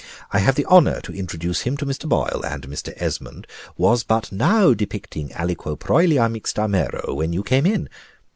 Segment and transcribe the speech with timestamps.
[0.31, 2.09] I have the honor to introduce him to Mr.
[2.09, 2.91] Boyle; and Mr.
[2.95, 3.45] Esmond
[3.77, 7.87] was but now depicting aliquo proelia mixta mero, when you came in."